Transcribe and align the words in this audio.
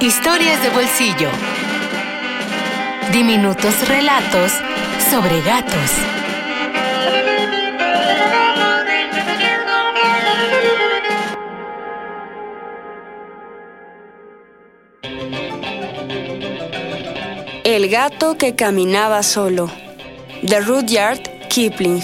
Historias 0.00 0.62
de 0.62 0.70
bolsillo. 0.70 1.28
Diminutos 3.12 3.86
relatos 3.86 4.50
sobre 5.10 5.42
gatos. 5.42 5.90
El 17.64 17.90
gato 17.90 18.38
que 18.38 18.56
caminaba 18.56 19.22
solo. 19.22 19.70
De 20.40 20.60
Rudyard 20.60 21.20
Kipling. 21.50 22.02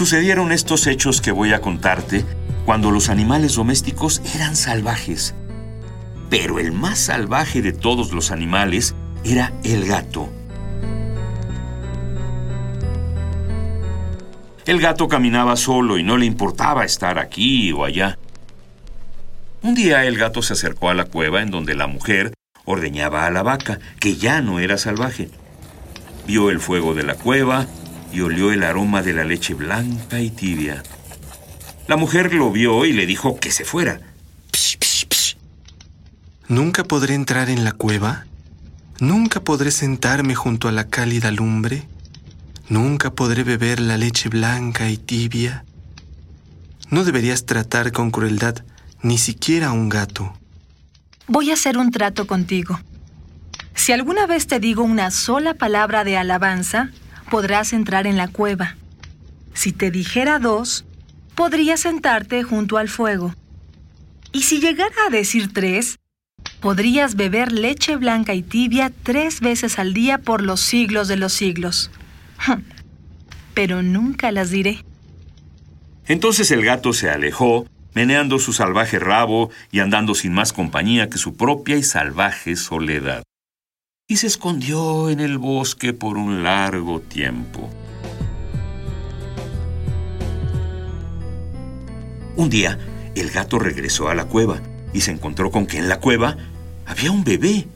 Sucedieron 0.00 0.50
estos 0.50 0.86
hechos 0.86 1.20
que 1.20 1.30
voy 1.30 1.52
a 1.52 1.60
contarte 1.60 2.24
cuando 2.64 2.90
los 2.90 3.10
animales 3.10 3.56
domésticos 3.56 4.22
eran 4.34 4.56
salvajes. 4.56 5.34
Pero 6.30 6.58
el 6.58 6.72
más 6.72 6.98
salvaje 6.98 7.60
de 7.60 7.74
todos 7.74 8.10
los 8.12 8.30
animales 8.30 8.94
era 9.24 9.52
el 9.62 9.84
gato. 9.84 10.30
El 14.64 14.80
gato 14.80 15.06
caminaba 15.06 15.54
solo 15.56 15.98
y 15.98 16.02
no 16.02 16.16
le 16.16 16.24
importaba 16.24 16.86
estar 16.86 17.18
aquí 17.18 17.70
o 17.70 17.84
allá. 17.84 18.18
Un 19.60 19.74
día 19.74 20.06
el 20.06 20.16
gato 20.16 20.40
se 20.40 20.54
acercó 20.54 20.88
a 20.88 20.94
la 20.94 21.04
cueva 21.04 21.42
en 21.42 21.50
donde 21.50 21.74
la 21.74 21.88
mujer 21.88 22.32
ordeñaba 22.64 23.26
a 23.26 23.30
la 23.30 23.42
vaca, 23.42 23.80
que 23.98 24.16
ya 24.16 24.40
no 24.40 24.60
era 24.60 24.78
salvaje. 24.78 25.28
Vio 26.26 26.48
el 26.48 26.58
fuego 26.58 26.94
de 26.94 27.02
la 27.02 27.16
cueva 27.16 27.66
y 28.12 28.20
olió 28.20 28.52
el 28.52 28.62
aroma 28.62 29.02
de 29.02 29.12
la 29.12 29.24
leche 29.24 29.54
blanca 29.54 30.20
y 30.20 30.30
tibia. 30.30 30.82
La 31.86 31.96
mujer 31.96 32.34
lo 32.34 32.52
vio 32.52 32.84
y 32.84 32.92
le 32.92 33.06
dijo 33.06 33.38
que 33.38 33.50
se 33.50 33.64
fuera. 33.64 34.00
Psh, 34.52 34.78
psh, 34.78 35.06
psh. 35.08 35.36
¿Nunca 36.48 36.84
podré 36.84 37.14
entrar 37.14 37.50
en 37.50 37.64
la 37.64 37.72
cueva? 37.72 38.26
¿Nunca 39.00 39.40
podré 39.40 39.70
sentarme 39.70 40.34
junto 40.34 40.68
a 40.68 40.72
la 40.72 40.88
cálida 40.88 41.30
lumbre? 41.30 41.88
¿Nunca 42.68 43.10
podré 43.10 43.44
beber 43.44 43.80
la 43.80 43.96
leche 43.96 44.28
blanca 44.28 44.88
y 44.88 44.96
tibia? 44.96 45.64
No 46.90 47.04
deberías 47.04 47.46
tratar 47.46 47.92
con 47.92 48.10
crueldad 48.10 48.64
ni 49.02 49.18
siquiera 49.18 49.68
a 49.68 49.72
un 49.72 49.88
gato. 49.88 50.32
Voy 51.26 51.50
a 51.50 51.54
hacer 51.54 51.78
un 51.78 51.90
trato 51.90 52.26
contigo. 52.26 52.78
Si 53.74 53.92
alguna 53.92 54.26
vez 54.26 54.46
te 54.46 54.60
digo 54.60 54.82
una 54.82 55.10
sola 55.10 55.54
palabra 55.54 56.04
de 56.04 56.16
alabanza, 56.16 56.90
podrás 57.30 57.72
entrar 57.72 58.06
en 58.06 58.16
la 58.16 58.28
cueva. 58.28 58.76
Si 59.54 59.72
te 59.72 59.90
dijera 59.90 60.38
dos, 60.38 60.84
podrías 61.34 61.80
sentarte 61.80 62.42
junto 62.42 62.76
al 62.76 62.88
fuego. 62.88 63.34
Y 64.32 64.42
si 64.42 64.60
llegara 64.60 64.94
a 65.06 65.10
decir 65.10 65.52
tres, 65.52 65.98
podrías 66.60 67.16
beber 67.16 67.52
leche 67.52 67.96
blanca 67.96 68.34
y 68.34 68.42
tibia 68.42 68.92
tres 69.02 69.40
veces 69.40 69.78
al 69.78 69.94
día 69.94 70.18
por 70.18 70.42
los 70.42 70.60
siglos 70.60 71.08
de 71.08 71.16
los 71.16 71.32
siglos. 71.32 71.90
Pero 73.54 73.82
nunca 73.82 74.30
las 74.30 74.50
diré. 74.50 74.84
Entonces 76.06 76.50
el 76.50 76.64
gato 76.64 76.92
se 76.92 77.08
alejó 77.08 77.66
meneando 77.94 78.38
su 78.38 78.52
salvaje 78.52 78.98
rabo 78.98 79.50
y 79.70 79.80
andando 79.80 80.14
sin 80.14 80.32
más 80.32 80.52
compañía 80.52 81.08
que 81.10 81.18
su 81.18 81.36
propia 81.36 81.76
y 81.76 81.82
salvaje 81.82 82.56
soledad. 82.56 83.22
Y 84.10 84.16
se 84.16 84.26
escondió 84.26 85.08
en 85.08 85.20
el 85.20 85.38
bosque 85.38 85.92
por 85.92 86.16
un 86.16 86.42
largo 86.42 86.98
tiempo. 86.98 87.70
Un 92.34 92.50
día, 92.50 92.76
el 93.14 93.30
gato 93.30 93.60
regresó 93.60 94.08
a 94.08 94.16
la 94.16 94.24
cueva 94.24 94.60
y 94.92 95.02
se 95.02 95.12
encontró 95.12 95.52
con 95.52 95.64
que 95.64 95.78
en 95.78 95.88
la 95.88 96.00
cueva 96.00 96.36
había 96.86 97.12
un 97.12 97.22
bebé. 97.22 97.68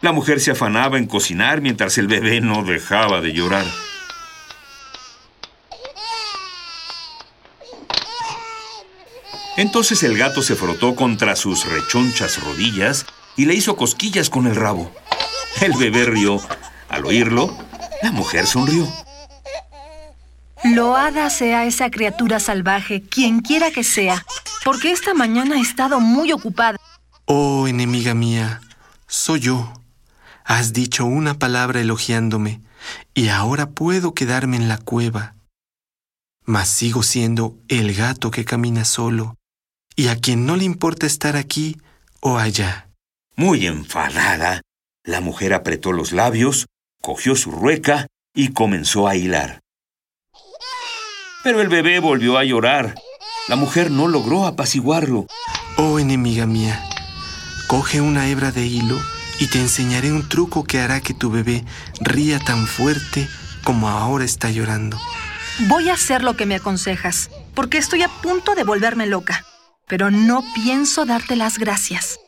La 0.00 0.10
mujer 0.10 0.40
se 0.40 0.50
afanaba 0.50 0.98
en 0.98 1.06
cocinar 1.06 1.60
mientras 1.60 1.98
el 1.98 2.08
bebé 2.08 2.40
no 2.40 2.64
dejaba 2.64 3.20
de 3.20 3.32
llorar. 3.32 3.66
Entonces 9.56 10.02
el 10.02 10.18
gato 10.18 10.42
se 10.42 10.56
frotó 10.56 10.96
contra 10.96 11.36
sus 11.36 11.64
rechonchas 11.70 12.42
rodillas 12.42 13.06
y 13.36 13.44
le 13.44 13.54
hizo 13.54 13.76
cosquillas 13.76 14.28
con 14.28 14.48
el 14.48 14.56
rabo. 14.56 14.90
El 15.60 15.72
bebé 15.74 16.04
rió. 16.04 16.40
Al 16.88 17.04
oírlo, 17.06 17.56
la 18.02 18.12
mujer 18.12 18.46
sonrió. 18.46 18.86
Loada 20.64 21.28
sea 21.30 21.64
esa 21.64 21.90
criatura 21.90 22.38
salvaje, 22.38 23.02
quien 23.02 23.40
quiera 23.40 23.70
que 23.70 23.82
sea, 23.82 24.24
porque 24.64 24.92
esta 24.92 25.12
mañana 25.12 25.56
ha 25.56 25.60
estado 25.60 26.00
muy 26.00 26.32
ocupada. 26.32 26.78
Oh, 27.24 27.66
enemiga 27.66 28.14
mía, 28.14 28.60
soy 29.08 29.40
yo. 29.40 29.72
Has 30.44 30.72
dicho 30.72 31.04
una 31.04 31.34
palabra 31.34 31.80
elogiándome, 31.80 32.60
y 33.14 33.28
ahora 33.28 33.70
puedo 33.70 34.14
quedarme 34.14 34.56
en 34.56 34.68
la 34.68 34.78
cueva. 34.78 35.34
Mas 36.44 36.68
sigo 36.68 37.02
siendo 37.02 37.56
el 37.68 37.94
gato 37.94 38.30
que 38.30 38.44
camina 38.44 38.84
solo, 38.84 39.36
y 39.96 40.08
a 40.08 40.16
quien 40.16 40.46
no 40.46 40.56
le 40.56 40.64
importa 40.64 41.06
estar 41.06 41.36
aquí 41.36 41.80
o 42.20 42.38
allá. 42.38 42.88
Muy 43.36 43.66
enfadada, 43.66 44.60
la 45.04 45.20
mujer 45.20 45.52
apretó 45.52 45.92
los 45.92 46.12
labios, 46.12 46.66
cogió 47.00 47.34
su 47.34 47.50
rueca 47.50 48.06
y 48.34 48.52
comenzó 48.52 49.08
a 49.08 49.16
hilar. 49.16 49.60
Pero 51.42 51.60
el 51.60 51.68
bebé 51.68 51.98
volvió 51.98 52.38
a 52.38 52.44
llorar. 52.44 52.94
La 53.48 53.56
mujer 53.56 53.90
no 53.90 54.06
logró 54.06 54.46
apaciguarlo. 54.46 55.26
Oh, 55.76 55.98
enemiga 55.98 56.46
mía, 56.46 56.80
coge 57.66 58.00
una 58.00 58.28
hebra 58.28 58.52
de 58.52 58.66
hilo 58.66 58.98
y 59.40 59.48
te 59.48 59.58
enseñaré 59.58 60.12
un 60.12 60.28
truco 60.28 60.62
que 60.62 60.78
hará 60.78 61.00
que 61.00 61.14
tu 61.14 61.30
bebé 61.30 61.64
ría 62.00 62.38
tan 62.38 62.66
fuerte 62.66 63.28
como 63.64 63.88
ahora 63.88 64.24
está 64.24 64.50
llorando. 64.50 64.98
Voy 65.68 65.88
a 65.88 65.94
hacer 65.94 66.22
lo 66.22 66.36
que 66.36 66.46
me 66.46 66.54
aconsejas, 66.54 67.30
porque 67.54 67.78
estoy 67.78 68.02
a 68.02 68.08
punto 68.08 68.54
de 68.54 68.64
volverme 68.64 69.06
loca. 69.06 69.44
Pero 69.88 70.10
no 70.10 70.44
pienso 70.54 71.04
darte 71.04 71.36
las 71.36 71.58
gracias. 71.58 72.18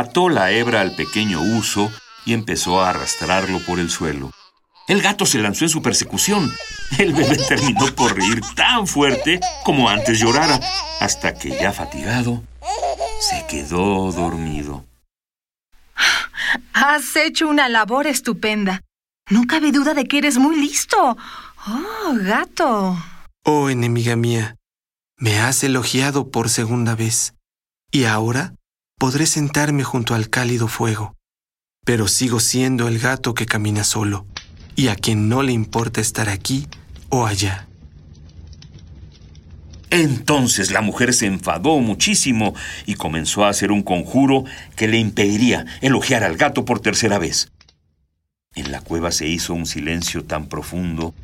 Ató 0.00 0.30
la 0.30 0.50
hebra 0.50 0.80
al 0.80 0.96
pequeño 0.96 1.42
uso 1.42 1.92
y 2.24 2.32
empezó 2.32 2.80
a 2.80 2.88
arrastrarlo 2.88 3.58
por 3.66 3.78
el 3.78 3.90
suelo. 3.90 4.30
El 4.88 5.02
gato 5.02 5.26
se 5.26 5.36
lanzó 5.36 5.66
en 5.66 5.68
su 5.68 5.82
persecución. 5.82 6.50
El 6.98 7.12
bebé 7.12 7.36
terminó 7.48 7.84
por 7.94 8.16
reír 8.16 8.40
tan 8.56 8.86
fuerte 8.86 9.40
como 9.62 9.90
antes 9.90 10.18
llorara, 10.18 10.58
hasta 11.00 11.34
que 11.34 11.50
ya 11.50 11.74
fatigado, 11.74 12.42
se 13.20 13.46
quedó 13.46 14.10
dormido. 14.10 14.86
Has 16.72 17.14
hecho 17.16 17.46
una 17.46 17.68
labor 17.68 18.06
estupenda. 18.06 18.80
No 19.28 19.46
cabe 19.46 19.70
duda 19.70 19.92
de 19.92 20.06
que 20.06 20.16
eres 20.16 20.38
muy 20.38 20.56
listo. 20.56 21.18
Oh, 21.66 22.14
gato. 22.22 22.96
Oh, 23.44 23.68
enemiga 23.68 24.16
mía, 24.16 24.56
me 25.18 25.38
has 25.40 25.62
elogiado 25.62 26.30
por 26.30 26.48
segunda 26.48 26.94
vez, 26.94 27.34
y 27.90 28.04
ahora 28.04 28.54
podré 29.00 29.24
sentarme 29.24 29.82
junto 29.82 30.14
al 30.14 30.28
cálido 30.28 30.68
fuego. 30.68 31.16
Pero 31.86 32.06
sigo 32.06 32.38
siendo 32.38 32.86
el 32.86 32.98
gato 32.98 33.32
que 33.32 33.46
camina 33.46 33.82
solo, 33.82 34.26
y 34.76 34.88
a 34.88 34.94
quien 34.94 35.26
no 35.30 35.42
le 35.42 35.52
importa 35.52 36.02
estar 36.02 36.28
aquí 36.28 36.68
o 37.08 37.26
allá. 37.26 37.66
Entonces 39.88 40.70
la 40.70 40.82
mujer 40.82 41.14
se 41.14 41.24
enfadó 41.24 41.78
muchísimo 41.78 42.54
y 42.84 42.96
comenzó 42.96 43.46
a 43.46 43.48
hacer 43.48 43.72
un 43.72 43.82
conjuro 43.82 44.44
que 44.76 44.86
le 44.86 44.98
impediría 44.98 45.64
elogiar 45.80 46.22
al 46.22 46.36
gato 46.36 46.66
por 46.66 46.80
tercera 46.80 47.18
vez. 47.18 47.50
En 48.54 48.70
la 48.70 48.82
cueva 48.82 49.12
se 49.12 49.26
hizo 49.26 49.54
un 49.54 49.64
silencio 49.64 50.24
tan 50.24 50.46
profundo 50.46 51.14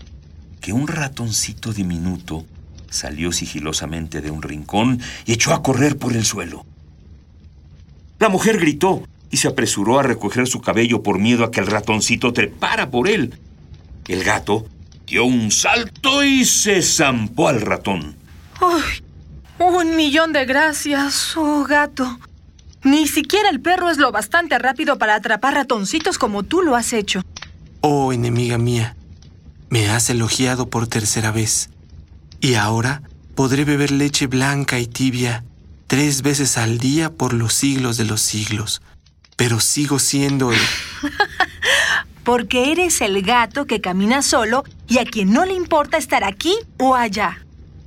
que 0.62 0.72
un 0.72 0.88
ratoncito 0.88 1.74
diminuto 1.74 2.46
salió 2.88 3.32
sigilosamente 3.32 4.22
de 4.22 4.30
un 4.30 4.40
rincón 4.40 4.98
y 5.26 5.34
echó 5.34 5.52
a 5.52 5.62
correr 5.62 5.98
por 5.98 6.14
el 6.14 6.24
suelo. 6.24 6.64
La 8.18 8.28
mujer 8.28 8.58
gritó 8.58 9.02
y 9.30 9.36
se 9.36 9.48
apresuró 9.48 9.98
a 9.98 10.02
recoger 10.02 10.46
su 10.46 10.60
cabello 10.60 11.02
por 11.02 11.18
miedo 11.18 11.44
a 11.44 11.50
que 11.50 11.60
el 11.60 11.66
ratoncito 11.66 12.32
trepara 12.32 12.90
por 12.90 13.08
él. 13.08 13.38
El 14.08 14.24
gato 14.24 14.66
dio 15.06 15.24
un 15.24 15.50
salto 15.50 16.24
y 16.24 16.44
se 16.44 16.82
zampó 16.82 17.48
al 17.48 17.60
ratón. 17.60 18.16
¡Ay! 18.60 19.02
Un 19.58 19.96
millón 19.96 20.32
de 20.32 20.44
gracias, 20.44 21.36
oh 21.36 21.64
gato. 21.64 22.18
Ni 22.82 23.08
siquiera 23.08 23.50
el 23.50 23.60
perro 23.60 23.90
es 23.90 23.98
lo 23.98 24.12
bastante 24.12 24.58
rápido 24.58 24.98
para 24.98 25.14
atrapar 25.14 25.54
ratoncitos 25.54 26.18
como 26.18 26.42
tú 26.42 26.62
lo 26.62 26.76
has 26.76 26.92
hecho. 26.92 27.22
Oh, 27.80 28.12
enemiga 28.12 28.58
mía, 28.58 28.96
me 29.70 29.88
has 29.88 30.08
elogiado 30.10 30.68
por 30.68 30.86
tercera 30.86 31.32
vez. 31.32 31.70
Y 32.40 32.54
ahora 32.54 33.02
podré 33.34 33.64
beber 33.64 33.90
leche 33.90 34.26
blanca 34.26 34.78
y 34.78 34.86
tibia 34.86 35.44
tres 35.86 36.22
veces 36.22 36.58
al 36.58 36.78
día 36.78 37.10
por 37.10 37.32
los 37.32 37.52
siglos 37.52 37.96
de 37.96 38.04
los 38.04 38.20
siglos. 38.20 38.82
Pero 39.36 39.60
sigo 39.60 39.98
siendo 39.98 40.52
el... 40.52 40.58
Porque 42.24 42.72
eres 42.72 43.00
el 43.00 43.22
gato 43.22 43.66
que 43.66 43.80
camina 43.80 44.22
solo 44.22 44.64
y 44.88 44.98
a 44.98 45.04
quien 45.04 45.32
no 45.32 45.44
le 45.44 45.52
importa 45.52 45.96
estar 45.96 46.24
aquí 46.24 46.54
o 46.78 46.96
allá. 46.96 47.38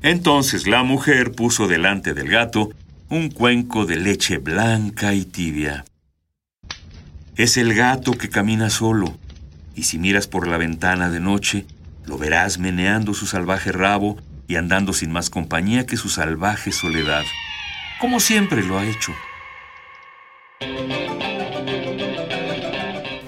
Entonces 0.02 0.66
la 0.66 0.84
mujer 0.84 1.34
puso 1.34 1.68
delante 1.68 2.14
del 2.14 2.30
gato 2.30 2.70
un 3.10 3.30
cuenco 3.30 3.86
de 3.86 3.98
leche 3.98 4.38
blanca 4.38 5.14
y 5.14 5.26
tibia. 5.26 5.84
Es 7.36 7.58
el 7.58 7.74
gato 7.74 8.14
que 8.14 8.30
camina 8.30 8.70
solo, 8.70 9.18
y 9.76 9.84
si 9.84 9.98
miras 9.98 10.28
por 10.28 10.48
la 10.48 10.58
ventana 10.58 11.10
de 11.10 11.20
noche, 11.20 11.66
lo 12.06 12.18
verás 12.18 12.60
meneando 12.60 13.14
su 13.14 13.26
salvaje 13.26 13.72
rabo 13.72 14.18
y 14.48 14.56
andando 14.56 14.94
sin 14.94 15.12
más 15.12 15.30
compañía 15.30 15.86
que 15.86 15.98
su 15.98 16.10
salvaje 16.10 16.72
soledad, 16.72 17.24
como 18.00 18.20
siempre 18.20 18.64
lo 18.64 18.78
ha 18.78 18.86
hecho. 18.86 19.14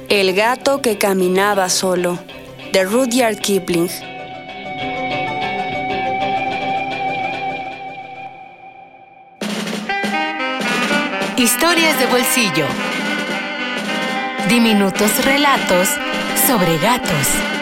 El 0.10 0.34
gato 0.34 0.82
que 0.82 0.98
caminaba 0.98 1.70
solo, 1.70 2.20
de 2.72 2.84
Rudyard 2.84 3.38
Kipling. 3.38 3.90
Historias 11.38 11.98
de 12.00 12.06
bolsillo. 12.08 12.66
Diminutos 14.50 15.26
relatos 15.26 15.90
sobre 16.46 16.78
gatos. 16.78 17.61